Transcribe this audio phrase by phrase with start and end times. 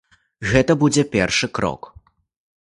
[0.53, 1.81] Гэта будзе першы крок.